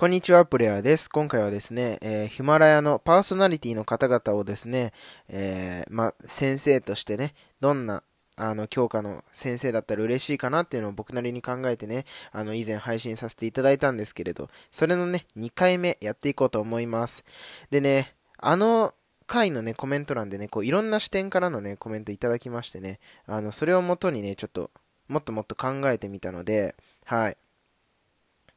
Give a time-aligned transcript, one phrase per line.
[0.00, 1.10] こんにちは、プレイヤーです。
[1.10, 4.92] 今回はですね、えー、ヒマラヤのパーソナリティの方々をですね、
[5.28, 8.04] えー、ま、先生としてね、どんな、
[8.36, 17.24] あの、教科の先生だったら嬉しいかなっていうのを僕なりに考えてね、あの、以前配信させていただいたんですけれど、それのね、2回目やっていこうと思います。
[17.72, 18.94] でね、あの、
[19.26, 24.70] 回のね、コメント欄でね、こう、いろんな視点からのね、コメントいただきましてね、あの、それをもとにね、ちょっと、
[25.08, 27.36] もっともっと考えてみたので、はい。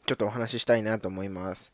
[0.05, 1.71] ちょっとお話ししたいなと思います。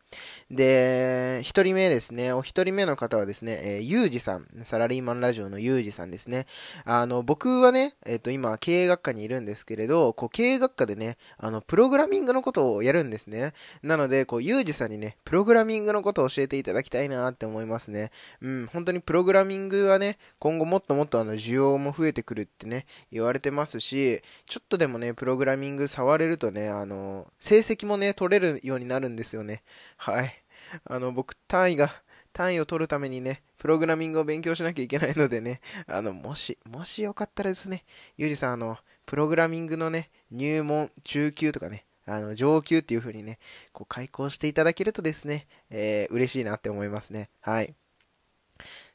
[0.49, 2.31] で、一人目ですね。
[2.31, 4.47] お一人目の方はですね、えー、ゆうじさん。
[4.63, 6.45] サラリーマンラジオのゆうじさんですね。
[6.85, 13.51] あの、僕はね、えっ、ー、と、今、経営学科にいるんですけれど、こう、経営学科でね、あの、プログラミングのことをやるんですね。
[13.83, 18.11] なので、こう、ゆうじさんにね、プログラミングのことを教えていただきたいなって思いますね。
[18.41, 29.63] うん、本当にプログラミングはね、今後もっともっとあの、需要も増えてくるってね、言われてますし、ちょっとでもね、プログラミング触れるとね、あの、成績もね、取れるようになるんですよね。
[29.97, 30.43] はい。
[30.85, 31.91] あの、僕、単位が、
[32.33, 37.83] 単位を取るためにね、プログラミングを勉強しなきゃいけないのでね、あの、もし、もしよかったらですね、
[38.15, 43.39] ゆうじさん、あの、プログラミングのね、入門、中級とかね、あの、上級っていう風にね、
[43.73, 47.29] こう、開講していただけるとですね、えー、嬉しいなって思いますね。
[47.41, 47.73] はい。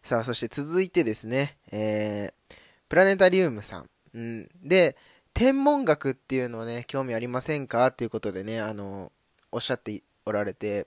[0.03, 2.55] さあ、そして続いてですね、えー、
[2.89, 3.91] プラネタリウムさん。
[4.15, 4.97] うん、で、
[5.35, 7.87] 天文学っていうのをね、興味ありませんか？
[7.87, 9.11] っていうことでね、あの、
[9.51, 10.87] おっしゃっておられて、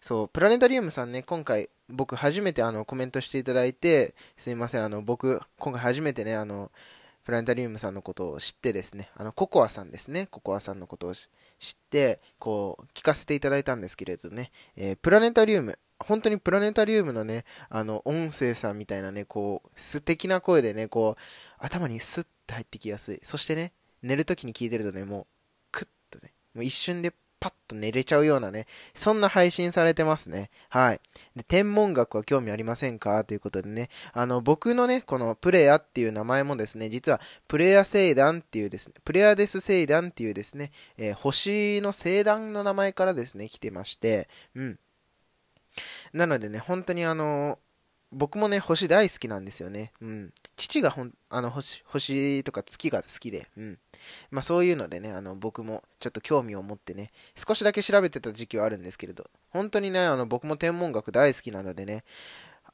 [0.00, 6.72] そう、プラネタリウムさんね、今回、僕初めてあのコメントしていただいて、すいません、あの、僕、今回初めてね、あの、
[7.24, 11.28] プラネタリウムさんのことを知ってですね、あの、ココアさんですね、ココアさんのことを知っ
[11.90, 23.20] て、こう、聞かせていただいたんですけれどね、えー、プラネタリウム、本当にプラネタリウムのね、あの、音声さんみたいなね、こう、素敵な声でね、こう、頭にスッて入ってきやすい。
[23.22, 25.26] そしてね、寝るときに聞いてるとね、もう、
[25.70, 30.48] クッとね、もう一瞬でパッと寝れちゃうようなね、そんな配信されてますね。
[30.68, 31.00] はい。
[31.34, 33.24] で、天文学は興味ありませんか？
[33.24, 44.78] ということでね、あの、僕のね、このプレアっていう名前もですね、実はプレア星団っていうですね、プレアデス星団っていうですね、えー、星の星団の名前からですね、来てまして、うん。
[46.12, 47.58] なのでね、本当にあの
[48.12, 49.90] 僕もね、星大好きなんですよね。
[50.02, 50.32] うん。
[50.56, 53.78] 父がほん、あの、星、星とか月が好きで、うん。
[54.30, 62.04] まあそういうのでね、あの、僕もちょっと興味を持ってね、少しだけ調べてた時期はあるんですけれど、本当にね、あの、僕も天文学大好きなのでね、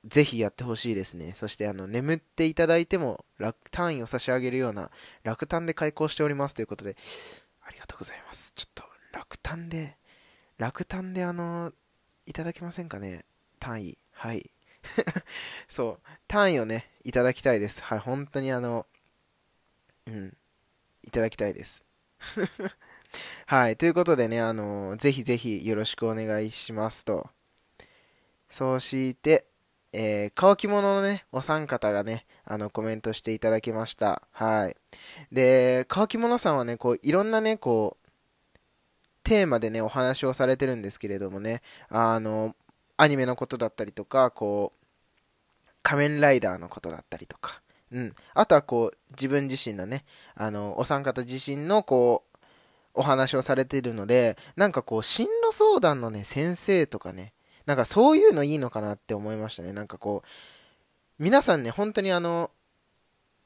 [0.05, 1.35] ぜひやってほしいですね。
[1.37, 4.91] そして、あの、眠っていただいても、楽、単位を差し上げるような、
[5.23, 6.97] 楽単で開講しておりますということで、
[7.63, 8.53] ありがとうございます。
[8.55, 9.97] ちょっと、楽単で、
[10.57, 11.73] 楽単であの、
[12.27, 13.25] いただけませんかね？
[13.59, 13.99] 単位。
[14.13, 14.51] はい。
[15.69, 17.83] そう、単位をね、いただきたいです。
[17.83, 18.87] はい、本当にあの、
[20.07, 20.37] うん、
[21.05, 21.85] いただきたいです。
[23.47, 27.31] はい、ということでね、あの、ぜひぜひよろしくお願いしますと。
[28.51, 29.47] そうして、
[29.93, 34.23] えー、乾き物のね、お三方がね、あの、コメントしていただきました。
[34.33, 34.77] はい。
[35.33, 38.09] で、乾き物さんはね、こう、いろんなね、こう、
[39.23, 42.55] テーマでね、お話をされてるんですけれどもね、あの、
[42.97, 44.78] アニメのことだったりとか、こう、
[45.89, 47.63] 仮面ライダーのことだったりとか、
[47.93, 48.15] うん。
[48.35, 50.05] あとはこう、自分自身のね、
[50.35, 52.39] あの、お三方自身のこう、
[52.93, 57.33] お話をされているので、なんかこう、進路相談のね、先生とかね、
[57.65, 59.73] なんかそういうのいいのかなって思いましたね。
[59.73, 60.29] なんかこう、
[61.19, 62.51] 皆さんね、本当にあの、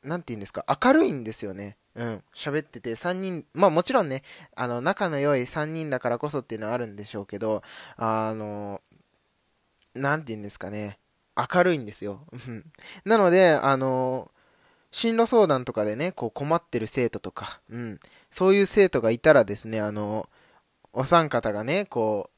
[0.02, 1.76] なんて言うんですか、明るいんですよね。
[1.94, 2.24] うん。
[2.34, 4.24] 喋ってて、3人、まあもちろんね、
[4.56, 7.62] あの、仲の良い3人だからこそっていうのはあるんでしょうけど、
[7.96, 8.80] あの、
[9.94, 10.98] なんて言うんですかね。
[11.36, 12.26] 明るいんですよ。
[13.04, 14.30] なので、あの
[14.90, 18.00] 進路相談とかでね、こう困ってる生徒とか、うん、
[18.30, 20.28] そういう生徒がいたらですね、あの、
[20.92, 22.30] お三方がね、こ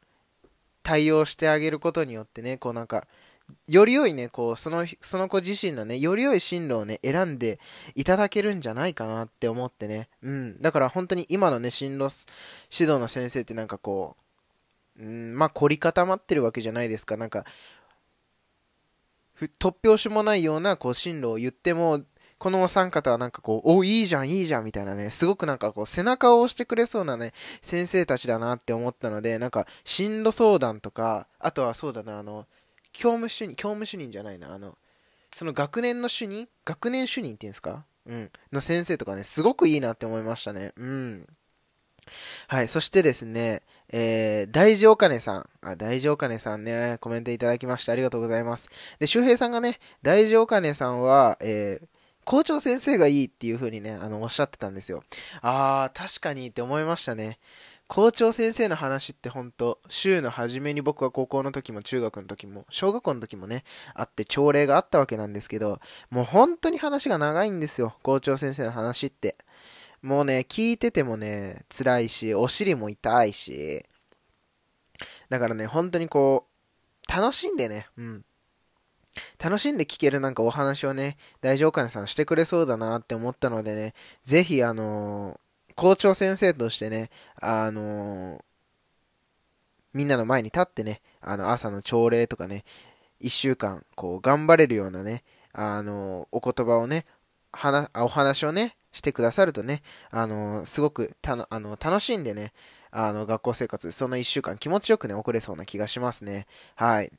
[0.45, 0.49] う、
[0.85, 3.09] 対応してあげることによってね、こうなんか、
[3.67, 7.59] より良いね、こう、その、その子自身のね、より良い進路をね、選んで
[7.95, 10.09] いただけるんじゃないかなって思ってね。
[10.23, 10.63] うん。
[10.63, 12.15] だから本当に今のね、進路
[12.71, 14.17] 指導の先生ってなんかこ
[14.99, 17.17] う、うん、まあ凝り固まってるわけじゃないですか。
[17.17, 17.45] なんか、
[19.59, 22.03] 突拍子もないようなこう進路を言っても、
[22.39, 27.33] このお三方はなんかこう、お、いいじゃん、いいじゃん、みたいなね、すごくなんかこう、背中を押してくれそうなね、
[27.63, 32.47] 先生たちだなって思ったので、なんか、進路相談とか、あとはそうだな、あの、
[32.93, 34.77] 教務主任、教務主任じゃないな、あの、
[35.35, 36.49] その学年の主任？
[36.65, 37.85] 学年主任っていうんですか？
[38.07, 38.31] うん。
[38.53, 40.73] の先生とかね、すごくいいなって思いましたね。
[40.77, 41.27] うん。
[42.49, 45.49] はい、そしてですね、えー、大事お金さん。
[45.63, 48.69] あ、大事お金さんね、コメントいただきましてありがとうございます。
[48.99, 51.87] で、周平さんがね、大事お金さんは、えー、
[52.25, 55.05] 校長先生がいいっていう風にね、あの、おっしゃってたんですよ。
[55.43, 57.39] あー、確かにって思いましたね。
[57.87, 63.63] 校長先生の話って本当週の初めに僕は高校の時も中学の時も、小学校の時もね、
[63.95, 65.81] あって朝礼があったわけなんですけど、
[66.11, 67.95] もう本当に話が長いんですよ。
[68.03, 69.37] 校長先生の話って。
[70.05, 73.83] もうね、聞いててもね、辛いし、お尻も痛いし、
[75.31, 76.47] だからね、本当にこ
[77.09, 78.25] う、楽しんでね、うん。
[79.43, 87.09] 楽しんで聞けるなんかお話をね、大丈夫かねさんしてくれそうだなって思ったのでね、ぜひあのー、校長先生としてね、
[87.41, 88.41] あのー、
[89.95, 92.67] みんなの前に立ってね、あの、朝の朝礼とかね、
[93.21, 95.25] 一週間、こう、頑張れるようなね、
[95.55, 97.07] あのー、お言葉をね、
[97.95, 102.53] お話をね、してくださるとね、あのすごくたあの楽しんでね、
[102.97, 106.47] あの、学校生活、その1週間気持ちよくね、送れそうな気がしますね。
[106.77, 107.11] はい。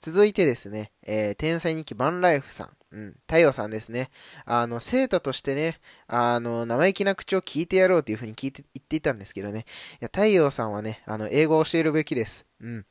[0.00, 2.70] 続いてですね、えー、天才日記バンライフさん。
[2.92, 4.10] うん、太陽さんですね。
[4.44, 9.64] あの、生徒としてね、あの、生意気な口を聞いてやろうというふうに聞いて、言っていたんですけどね。
[9.94, 12.46] いや、太陽さんはね、あの、英語を教えるべきです。
[12.60, 12.86] うん。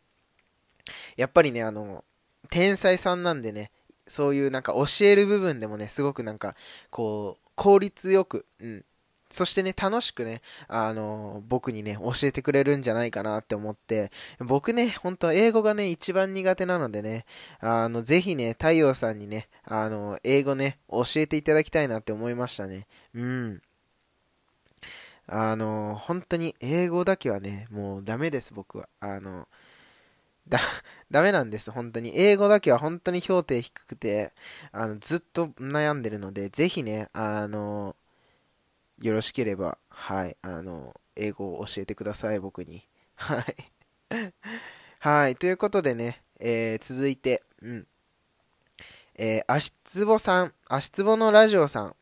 [1.15, 2.03] やっぱりね、あの、
[2.49, 3.71] 天才さんなんでね、
[4.07, 6.55] そういうなんか教える部分でもね、すごくなんか、
[6.89, 8.85] こう、効率よく、うん、
[9.31, 17.25] そしてね、楽しくね、あの、僕にね、教えてくれるんじゃないかなって思って、僕ね、本当英語がね、一番苦手なのでね、
[17.59, 22.87] あの、ぜひね、太陽さんにね、あの、英語ね、教えていただきたいなって思いましたね。
[23.13, 23.61] うん。
[25.27, 28.87] あの、本当に英語だけはね、もうダメです、僕は。
[28.99, 29.47] あの、
[30.47, 30.59] だ、
[31.11, 32.17] ダメなんです、本当に。
[32.17, 34.33] 英語だけは本当に評定低くて、
[34.71, 37.95] あの、ずっと悩んでるので、ぜひね、あの、
[39.01, 42.87] よろしければ、はい、あの、英語を教えてください、僕に。
[43.15, 43.71] はい。
[44.99, 47.87] はい、ということでね、えー、続いて、うん。
[49.17, 51.95] えー、足つぼさん、足つぼのラジオさん、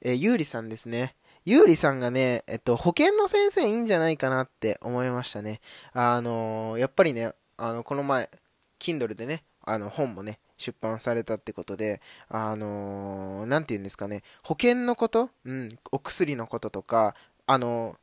[0.00, 1.14] えー、ゆうりさんですね。
[1.44, 5.60] ゆうりさんがね、えっと、保健の先生いいんじゃないかなって思いましたね。
[5.92, 8.30] あのー、やっぱりね、あの、この前、
[8.78, 17.14] Kindle でね、あの、本もね、出版されたってことで、あのー、て言うんですかね、保険のこと、うん、お薬のこととか、
[17.46, 17.96] あのー、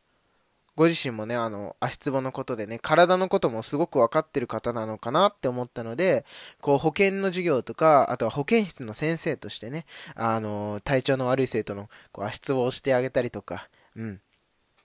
[0.76, 6.26] ご自身もね、あの、足つぼのことでね、体のこともすごく分かってる方なのかなって思ったので、
[6.62, 9.86] こう、保健の授業とか、あとは保健室の先生としてね、
[10.16, 14.22] あの、体調の悪い生徒のこう足つぼをしてあげたりとか、うん、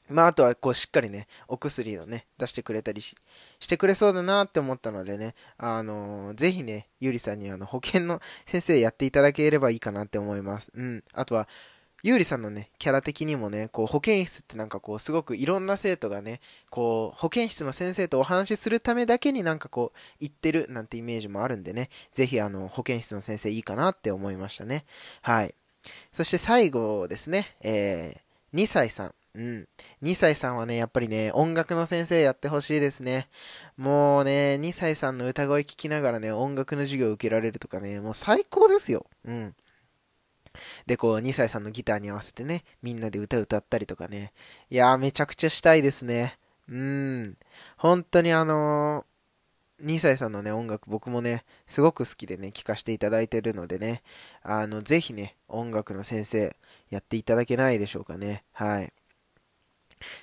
[0.09, 3.17] まあ、あとは、こう、しっかりね、お薬をね、出してくれたりし
[3.61, 10.71] してくれそうだなって思ったのでね、あのー、ぜひね、ゆりさんにあの、保険の先生やっていただければいいかなって思います。
[10.75, 11.05] うん。
[11.13, 11.49] あとは、
[12.05, 16.41] ゆうりさんのね、キャラ的にもね、こう、保健室ってなんかこう、すごくいろんな生徒がね、
[16.71, 24.85] こう、保健室の先生とお話しするためだけになんかこう、言ってるなんてイメージもあるんでね、ぜひあの、保健室の先生いいかなって思いましたね。
[25.23, 25.55] はい。
[26.13, 29.15] そして最後ですね、えー、2歳さん。
[29.39, 29.69] うん。
[30.03, 33.29] 2歳さんはね、やっぱりね、音楽の先生やってほしいですね。
[33.77, 39.07] もうね、2歳さんの歌声聞きながらね、音楽の授業を受けられるとかね、もう最高ですよ。
[39.25, 39.55] うん。
[40.87, 44.33] で、こう、2歳さんのギターに合わせてね、みんなで歌歌ったりとかね。
[44.71, 46.37] いやー、めちゃくちゃしたいですね。
[46.69, 47.37] うん。
[47.77, 54.03] 本当にあのー、2歳さんのね、音楽僕もね、すごく好きでね、聴かせていただいてるのでね、
[54.43, 56.57] あの、ぜひね、音楽の先生、
[56.91, 58.43] やっていただけないでしょうかね。
[58.53, 58.93] はい。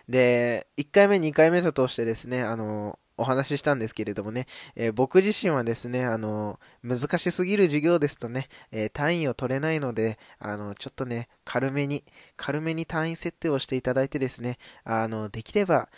[0.09, 4.45] で、1回目、2回目と通してですね、あの、お話ししたんですけれどもね、
[4.75, 12.03] えー、僕自身はですね、あの、難しすぎる授業ですとね、えー、単位を取れないので、あの、ちょっとね、軽めに、
[12.35, 15.89] 軽めに単位設定をしていただいてですね、あの、できれば、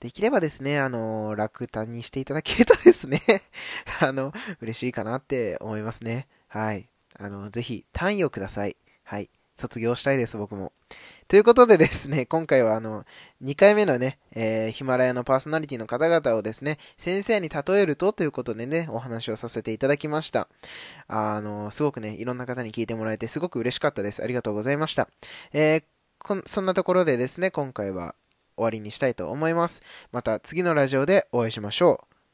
[0.00, 3.20] できればですね、あの、楽単にしていただけるとですね
[4.00, 6.28] あの、嬉しいかなって思いますね。
[6.48, 6.88] はい。
[7.14, 8.76] あの、ぜひ単位をください。
[9.04, 9.30] はい。
[9.58, 10.72] 卒業したいです、僕も。
[11.26, 13.04] ということでですね、 今回はあの、
[13.42, 20.48] 2回目のね、えー、ヒマラヤのパーソナリティの方々をですね、先生に例えるとということでね、お話をさせていただきました。
[21.06, 24.22] あの、すごくね、いろんな方に聞いてもらえてすごく嬉しかったです。
[24.22, 25.08] ありがとうございました。
[25.52, 28.14] えー、そんなところでですね、今回は
[28.56, 29.82] 終わりにしたいと思います。
[30.12, 32.17] また次のラジオでお会いしましょう。